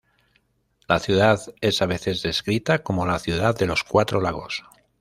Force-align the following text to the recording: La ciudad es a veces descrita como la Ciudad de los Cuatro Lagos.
La 0.87 0.97
ciudad 0.97 1.39
es 1.61 1.83
a 1.83 1.85
veces 1.85 2.23
descrita 2.23 2.79
como 2.81 3.05
la 3.05 3.19
Ciudad 3.19 3.55
de 3.55 3.67
los 3.67 3.83
Cuatro 3.83 4.19
Lagos. 4.19 4.63